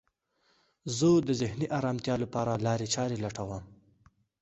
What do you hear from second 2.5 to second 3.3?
لارې چارې